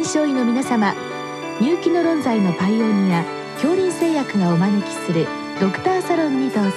[0.00, 0.94] 臨床医の皆様
[1.60, 3.22] 入気の論剤のパイオニア
[3.60, 5.26] 恐林製薬がお招きする
[5.60, 6.70] ドクターサロンにどうぞ。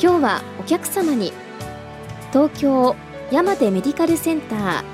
[0.00, 1.34] 日はお客様に
[2.32, 2.96] 東京
[3.30, 4.84] 山手メディカルセンター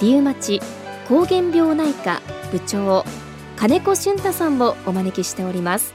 [0.00, 0.60] リウマチ
[1.08, 2.20] 膠原病内科
[2.50, 3.04] 部長
[3.54, 5.94] 金子俊太さんをお招きしております。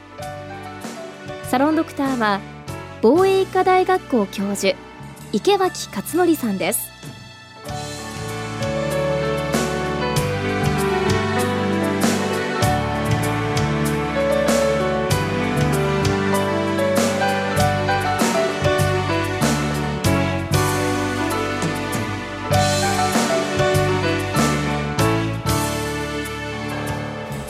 [1.44, 2.40] サロンドクターは
[3.02, 4.78] 防衛医科大学校教授
[5.34, 6.96] 池脇勝則さんです。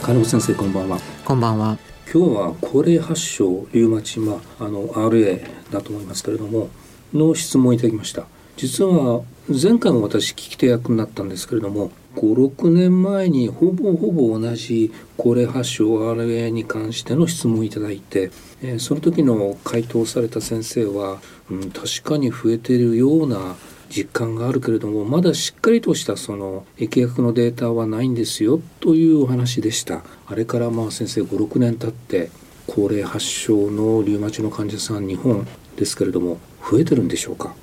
[0.08, 0.98] 金子先生こんばんは。
[1.22, 1.76] こんばんは。
[2.10, 6.70] 今日は高齢発症リウマチまああの RA だと思いますけれども
[7.12, 8.24] の質問をいただきました。
[8.56, 18.30] 実は前回も私聞き手役になったんですけれども56年前にほぼほぼ同じ高齢発症 RA に関しての質問をいただいて、
[18.62, 21.18] えー、その時の回答された先生は、
[21.50, 23.56] うん、確かに増えているような
[23.90, 30.02] 実感があるけれどもまだしっかりとしたその疫学のデータはないんですよというお話でした。
[30.26, 32.30] あれからまあ先生56年経って
[32.66, 36.38] 高齢発症のリウマチの患者さん日本ですけれども
[36.70, 37.54] 増えてるんでしょうか？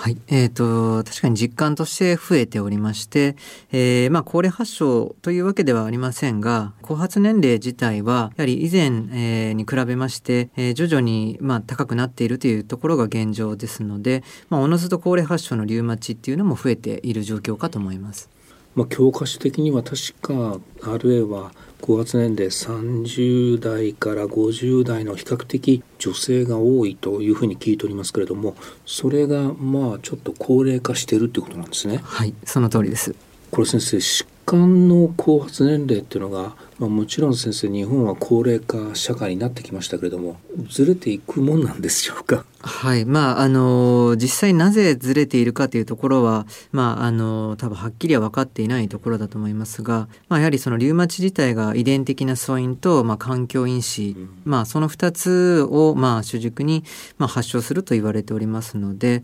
[0.00, 0.16] はい。
[0.28, 3.36] えっ、ー、と、確かに実感として増えておりまして、
[3.70, 18.30] えー、まあ、高齢発症というわけではありませんが、後発年齢自体は、やはり以前、えー、に比べまして、えー、徐々に、まあ、高くなっているというところが現状ですので、まあ、おのずと高齢発症のリウマチっていうのも増えている状況かと思います。
[18.74, 28.54] まあ、教科書的には確か RA は高発年齢30代から50代の比較的女性が多いというふうに聞いておりますけれども
[28.86, 32.00] それがまあちょっと高齢化しているっていうことなんですね。
[32.04, 33.14] はいその通りです。
[33.50, 42.46] これ先生疾患の後発年齢っていうのがまあ、もちろん先生日本は高齢化社会になってきましたけれどもずれていくもんなんでしょうか？
[42.62, 43.04] はい。
[43.04, 56.84] まああの実際なぜずれているかというところはまああの多分はっきりは分かっていないところだと思いますが、まあ、やはりそのリウマチ自体が遺伝的な素因と、まあ、環境因子、うん、まあその2つをまあ主軸に、
[57.18, 59.22] まあ、発症すると言われておりますので、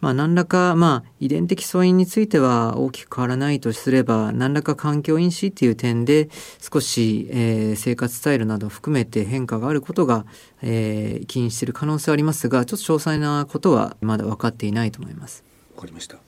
[0.00, 6.28] まあ、何らか、まあ、遺伝的素因については大きく変わらないとすれば何らか環境因子っていう点で
[6.60, 10.26] 少しし、えー、生活スタイルなど含めて変化があることが、
[10.62, 15.42] えー、起因している可能性はありますがちょっと詳細なことはまだ分かっていないと思います。
[15.74, 16.18] わかりました。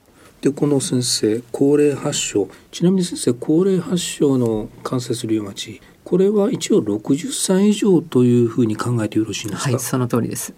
[0.41, 2.47] でこの先生高齢発症。
[2.71, 9.69] ちなみに先生高齢発症の関節リウマチこれは一応60歳以上というふうに考えてよろしいんですか？
[9.71, 10.53] はいその通りです。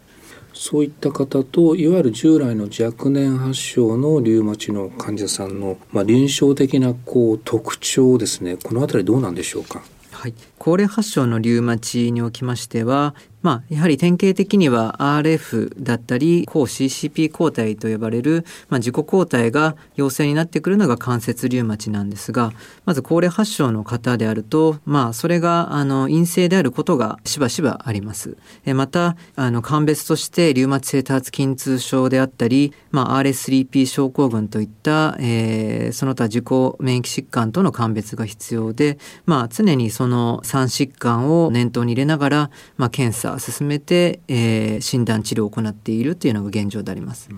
[0.53, 8.57] そういった方といわゆる従来の若年発症のリウマチの患者さんの、まあ、臨床的なこう特徴ですね。
[8.57, 9.81] この辺りどうなんでしょうか？
[10.19, 22.51] はい、高齢発症のリウマチにおきましては、まあ、やはり典型的には RF だったり抗 CCP 抗体と呼ばれる、まあ、自己抗体が陽性になってくるのが関節リウマチなんですが
[22.85, 28.37] まず高齢発症の方であると、まあ、それがあの陰性であることがしばしばあります。
[28.65, 36.45] えまたあの鑑別としてリウマチ性多発筋痛症であったり、まあ、RS3P 症候群といった、えー、その他自己
[36.79, 47.29] 免疫疾患との鑑別が必要で、まあ、常にその3疾患を念頭に入れながら、まあ、検査進めて、えー、診断治療を行っているというのが現状であります。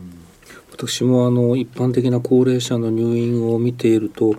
[0.71, 4.35] 私もあの一般的な高齢者の入院を見ていると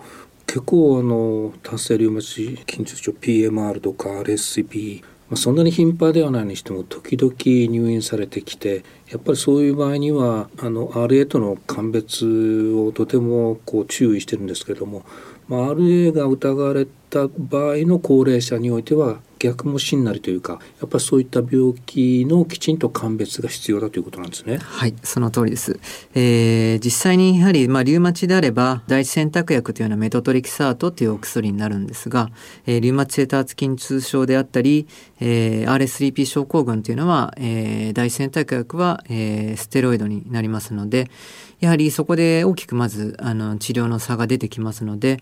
[0.47, 5.03] 結構あの達成リウマチ筋痛症 PMR とか RSCP
[5.33, 7.35] ま、そんなに頻繁ではないにしても時々
[7.73, 15.07] 入院されてきてやっぱりそういう場合にはあの RA との鑑別をとてもこう注意してるんですけども、
[15.49, 24.59] まあ、RA が疑われた場合の高齢者においては逆もしんなりというかやっぱりそういった病気のきちんと鑑別が必要だということなんですね。
[24.59, 25.81] はいその通りです、
[26.15, 32.31] えー、実際にやはり、まあ、リウマチであれば第一選択薬というのはメトトリキサートというお薬になるんですが、
[32.67, 34.87] えー、リウマチ性多発筋痛症であったり、
[35.19, 41.11] えー、RS3P 症候群というのは、えー、第一選択薬は、えー、ステロイドになりますので
[41.59, 45.19] やはりそこで大きくまずあの治療の差が出てきますので、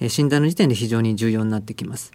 [0.00, 2.12] え、診断の時点で非常に重要になってきます。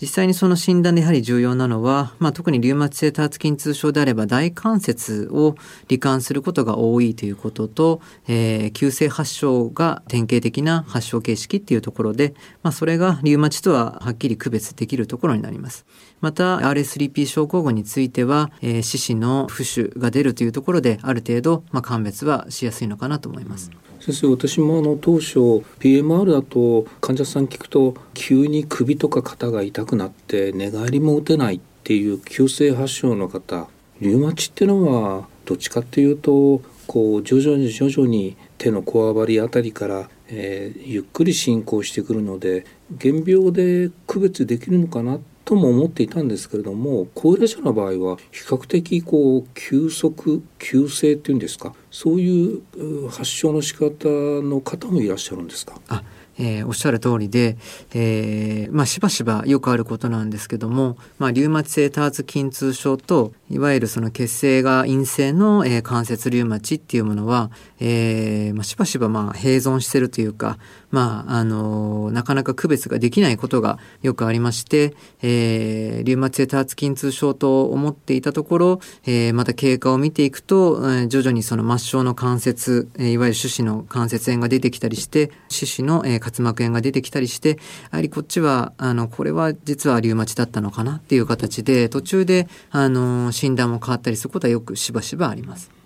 [0.00, 5.56] 実際にその診断でやはり重要なのは、まあ、特にリウマチ性多発筋痛症であれば大関節を
[5.88, 15.84] 罹患することが多いということと、えー、急性発症が典型的な発症形式っていうところで、まあ、それがリウマチとははっきり区別できるところになります。
[16.20, 23.70] また RS3P 症候群については、えー、四肢の浮腫が出るというところである程度、まあ、鑑別はしやすいのかなと思います。
[24.00, 25.38] 先生私もあの当初
[25.80, 33.68] PMR だと患者さん聞くと急に首とか肩が痛くなって寝返りも打てないっていう急性発症の方
[34.00, 42.66] リウマチっていうのはどっちかっていうとこう徐々に徐々に手のこわばりあたりから、えー、ゆっくり進行してくるので
[43.00, 54.08] 原病で区別できるのかなっとも思っていたんですけれども高齢者の場合は比較的こう急速急性っていうんですかそういう発症の仕方
[54.42, 55.80] の方もいらっしゃるんですか？
[55.88, 56.02] あ
[56.40, 57.56] えー、おっしゃる通りで、
[57.94, 67.50] えー、まあ、しばしばよくあることなんですけども、まあ、リウマチ性多発筋痛症といわゆるその血清が陰性の、えー、関節リウマチっていうものは、
[67.80, 70.58] えまあ、しばしばまあ併存してるというか、
[70.90, 87.56] まあ、あのなかなか区別ができないことがよくありまして、えー、リウマチ性多発筋痛症と思っていたところ、えー、また経過を見ていくと、えー、徐々にその末梢の関節、えー、いわゆる種子の関節炎が出てきたりして四肢の、えー、滑膜炎が出てきたりしてや
[87.92, 95.77] はりこっちはあのこれは実はリウマチだったのかなっていう形で途中であの診断も変わったりすることはよくしばしばあります。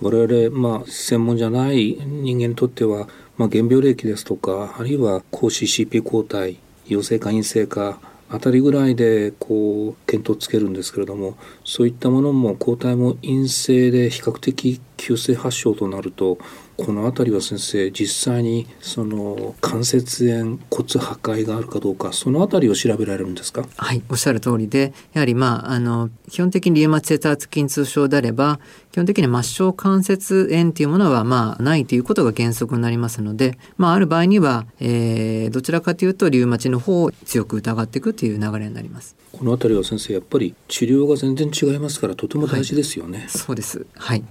[0.00, 16.36] 我々、まあ、専門じゃない人間にとっては、まあ、原病歴ですとかあるいは抗 CCP 抗体陽性か陰性かあたりぐらいでこう検討つけるんですけれどもそういったものも抗体も陰性で比較的急性発症となると
[16.76, 23.66] この辺りは先生実際にその関節炎骨破壊があるかどうかその辺りを調べられるんですか？
[23.76, 28.60] はいおっしゃる通りでやはりまああの基本的にリウマチ性多発筋痛症であれば
[28.92, 39.16] 基本的に末梢関節炎というものはまあないということが原則になりますので、まあ、ある場合には、えー、どちらかというとリウマチの方を強く疑っていくという流れになります。
[39.32, 43.18] この辺りは先生やっぱり治療が全然違いますからとても大事ですよね。
[43.18, 44.24] はい、そうですはい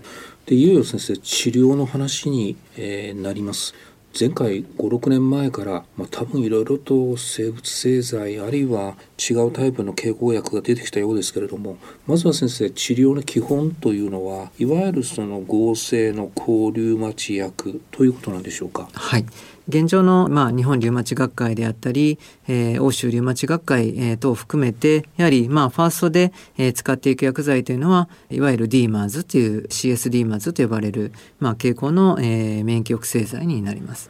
[0.49, 3.75] でいよいよ先生治療の話に、えー、なります。
[4.19, 11.77] 前回56年前から、まあ、多分いろいろと生物製剤あるいは違うタイプの経口薬が出てきたようですけれども
[12.07, 18.87] まずは先生治療の基本というのはいわゆるその合成の抗リウマチ薬ということなんでしょうか？
[18.93, 19.25] はい
[19.67, 22.17] 現状の、まあ、日本リウマチ学会であったり、
[22.47, 34.09] えー、欧州リウマチ学会、えー、等を含めてやはり、まあ、ファーストで、えー、使っていく薬剤というのはいわゆる DMARS という CSDMARS と呼ばれる、まあ、傾向の、えー、免疫抑制剤になります。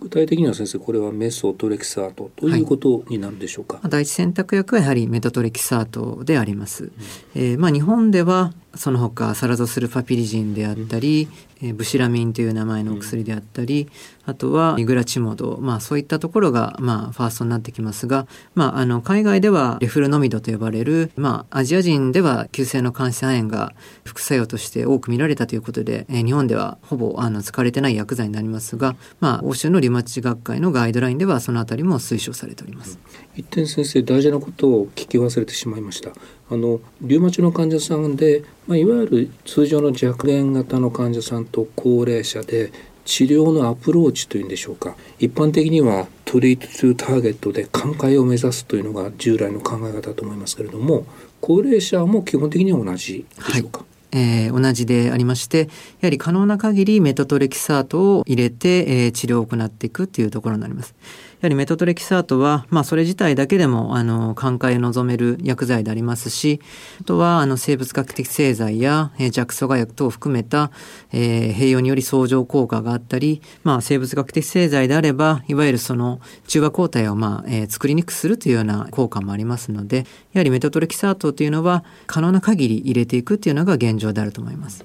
[0.00, 6.92] 具体的には先生これはメソトレキサートということになるでしょうか、はい、第一選択薬はやはりメトトレキサートであります、うん、
[7.34, 11.28] えー、まあ、日本ではその他サラゾスルファピリジンであったり、
[11.60, 13.88] えブシラミンという名前のお薬であったり、
[14.24, 23.72] あとはイグラチモド、まあ、そういったところが、まあ、ファーストになってきますが、まあ、あの海外ではレフルノミドと呼ばれる、まあ、アジア人では急性の感染炎が
[24.04, 32.98] 副作用として多く見られたということで、え日本ではほぼあの使われてない薬剤になりますが、まあ、欧州のリマチ学会のガイドラインではそのあたりも推奨されております。
[33.34, 36.12] 一点先生大事なことを聞き忘れてしまいました。
[36.50, 42.72] あのリウマチの患者さんで、まあ、いわゆる通常の若年型の患者さんと高齢者で
[43.04, 44.94] 治療のアプローチというんでしょうか。
[45.18, 51.06] 一般的にはトリートトゥーターゲットで寛解を目指すというのが従来の考え方だと思いますけれども
[51.40, 53.88] 高齢者も基本的には同じでしょうか、はい。
[54.10, 55.68] えー、同じでありまして
[56.00, 60.94] やはり可能な限りメトトレキサートを入れて、えー、治療を行っていくっていうところになります。
[61.40, 66.60] やはりメトトレキサートは、まあ、それ自体だけでも、あの、寛解を望める薬剤でありますし、
[67.00, 70.72] あとは、あの、生物学的製剤や、えー、弱阻害薬等を含めた、
[71.12, 84.84] えー、併用により相乗効果があったり、まあ、生物学的製剤であれば、いわゆるその、中和抗体を、まあ、えー、作りにくくするというような効果もありますので、やはりメトトレキサートというのは、可能な限り入れていくというのが現状であると思います。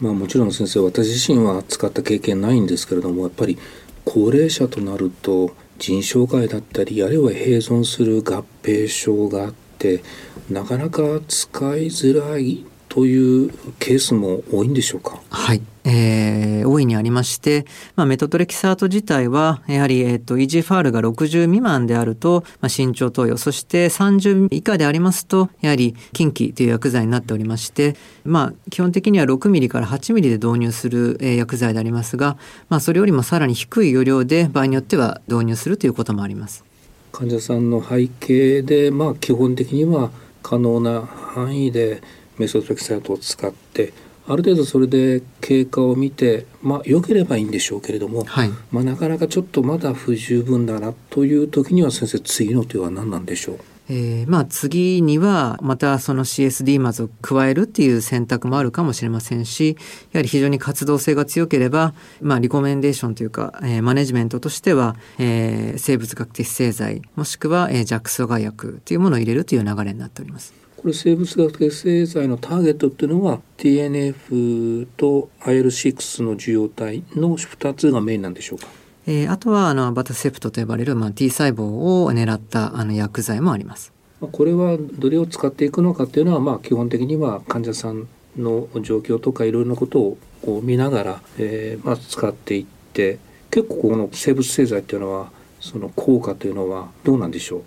[0.00, 3.56] まあ、もちろん先生私自身は使った経験ないんですけれどもやっぱり
[4.04, 10.00] 高齢者となると腎障害だったりあるいは併存する合併症があって
[10.48, 15.20] なかなか使いづらいというケースも多いんでしょうか？
[15.28, 32.36] はい、えー、大いにありまして、まあ、メトトレキサート自体は、やはり、えっ、ー、と、EGFR が60未満であると、まあ、身長投与、そして30以下でありますと、やはり、近畿という薬剤になっておりまして、まあ、基本的には6ミリから8ミリで導入する、えー、薬剤でありますが、
[32.68, 36.64] まあ、それよりもさらに低い余量で、場合によっては導入するということもあります。
[37.10, 40.10] 患者さんの背景で、まあ、基本的には
[40.42, 42.02] 可能な範囲で、
[42.38, 43.92] メソトレキサートを使って
[44.26, 53.58] ある程度それで経過を見てまあ良ければいいんでしょうけれども、はい、まあ、なかなかちょっとまだ不十分だなという時には先生次の手は何なんでしょう？
[53.88, 59.76] えー、まあ次にはまたその CSD マズを加えるっていう選択もあるかもしれませんし、
[60.12, 70.61] やはり非常に活動性が強ければ、まあリコメンデーションというか、えー、マネジメントとしては、えー、生物学的製剤、もしくは、えー、弱阻害薬というものを入れるという流れになっております。
[70.82, 78.66] これ生物学的製剤のターゲットっていうのは TNF と IL6 の受容体の2つがメインなんでしょうか？
[79.06, 81.62] えー、あとはあのバタセプトと呼ばれる、まあ、T 細胞
[82.02, 83.92] を狙ったあの薬剤もあります。
[84.20, 93.20] これはどれを使っていくのかっていうのは、まあ、基本的には患者さんの状況とかいろいろなことをこう見ながら、えーまあ、使っていって
[93.52, 95.30] 結構この生物製剤っていうのは
[95.62, 97.62] その効果というのはどうなんでしょう？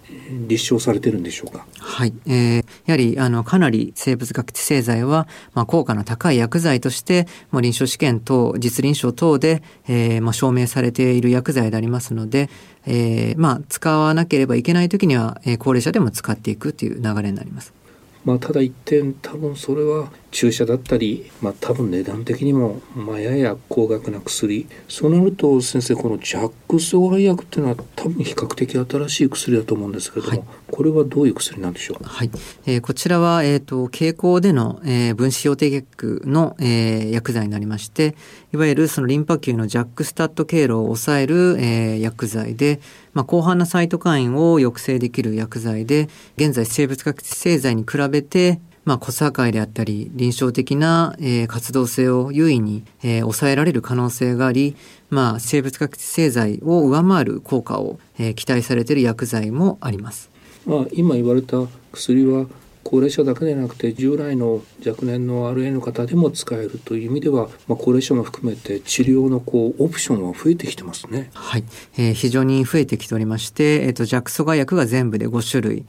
[0.48, 1.66] 立証されてるんでしょうか？
[1.80, 12.50] はい、えー、やはりあのかなり生物学的製剤は、まあ、効果の高い薬剤としてもう臨床試験等実臨床等で、えーまあ、証明されている薬剤でありますので、
[12.86, 17.74] えーまあ、使わなければいけない時には、えー、高齢者でも使っていくという流れになります。
[18.26, 24.68] まあ、ただ一点多分それは注射だったり、まあ、多分値段的にも、まあ、やや高額な薬。
[24.90, 32.04] そうなると先生このジャック阻害薬っていうのは多分比較的新しい薬だと思うんですけれども、はい、これはどういう薬なんでしょう？
[32.04, 32.30] はい、
[32.66, 38.18] えー、こちらは、えーと、経口での、えー、分子標的薬の、えー、薬剤になりまして
[38.54, 42.82] いわゆるそのリンパ球のジャックスタット経路を抑える、えー、薬剤で、
[43.14, 54.76] まあ、広範なサイトカインを抑制できる薬剤で現在生物学製剤に比べてまあ、小差会であったり臨床的な、えー、活動性を優位に、えー、抑えられる可能性があり、
[55.10, 60.30] まあ、生物学製剤を上回る効果を、えー、期待されている薬剤もあります。
[60.66, 61.58] まあ、今言われた
[61.92, 62.46] 薬は
[62.86, 71.32] 高齢者だけでなくて従来の若年の RA の方でも使えるという意味では、まあ、高齢者も含めて治療のこうオプションは増えてきてますね。
[71.34, 71.64] はい、
[71.98, 75.86] えー、非常に増えてきておりまして、えっ、ー、と弱阻害薬が全部で5種類、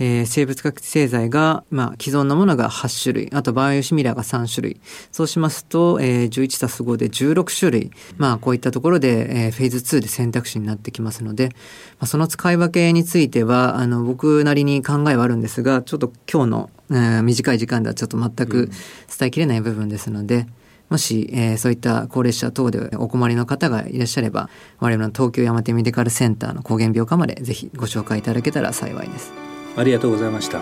[0.00, 4.80] えー、生物学製剤が、まあ、既存のものが8種類、あとバイオシミラーが3種類。
[5.12, 7.90] そうしますと、えー、11たす5で16種類。
[8.16, 11.54] まあ、こういったところで、えー、フェーズ2で選択肢になってきますので、ま
[12.00, 18.70] あ、その使い分けについては、あの、僕なりに考えはあるんですが、ちょっと今日の、えー、短い時間ではちょっと全く
[19.16, 20.46] 伝えきれない部分ですので、うん
[20.90, 29.49] もし、えー、そういった高齢者等でお困りの方がいらっしゃれば、我々の東京山手メディカルセンターの抗原病科までぜひご紹介いただけたら幸いです。
[29.80, 30.60] ありがとうございました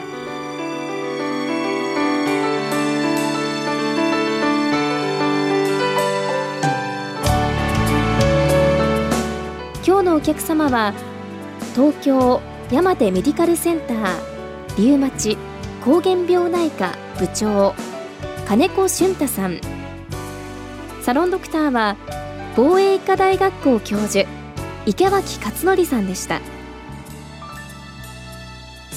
[9.84, 10.94] 今日のお客様は
[11.74, 14.16] 東京山手メディカルセンター
[14.76, 15.36] リウマチ
[15.80, 17.74] 膠原病内科部長
[18.46, 19.60] 金子俊太さん
[21.02, 21.96] サロンドクターは
[22.54, 24.28] 防衛医科大学校教授
[24.86, 26.40] 池脇勝則さんでした。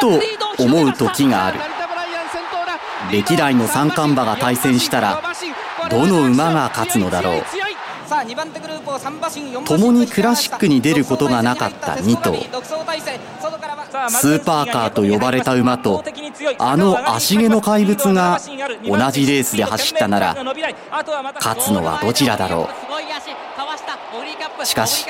[0.00, 0.20] と
[0.62, 1.60] 思う時がある。
[3.10, 5.22] 歴代の三冠馬が対戦したら
[5.90, 7.42] どの馬が勝つのだろう。
[9.64, 12.34] 共にクラシックに出ることがなかった2頭
[14.08, 16.04] スーパーカーと呼ばれた馬と
[16.58, 18.38] あの足毛の怪物が
[18.84, 20.36] 同じレースで走ったなら
[21.34, 22.68] 勝つのはどちらだろ
[24.62, 24.64] う。
[24.64, 25.06] しかし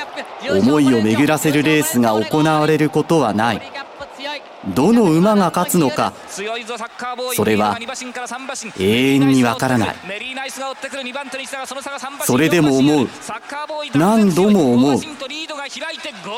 [0.50, 3.60] 思いを巡らせるレースが行われることはない。
[4.74, 7.78] どの馬が勝つのかそれは
[8.78, 9.96] 永遠にわからない。
[12.24, 13.08] それでも思う。
[13.94, 15.00] 何度も思う。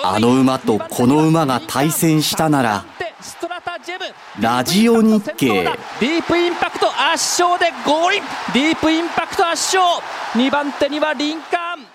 [0.04, 2.84] あの馬とこの馬が対戦したなら
[4.40, 5.64] ラジオ日経。
[5.64, 8.16] ディープインパクト圧勝でゴール
[8.54, 10.02] ディープインパクト圧勝。
[10.34, 11.87] 2番手にはリンカーン。